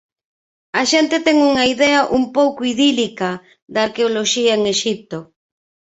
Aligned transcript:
A 0.79 0.81
xente 0.91 1.17
ten 1.25 1.37
unha 1.49 1.65
idea 1.75 2.01
un 2.17 2.23
pouco 2.37 2.61
idílica 2.73 3.31
da 3.73 3.79
arqueoloxía 3.87 4.51
en 4.57 4.63
Exipto. 4.73 5.19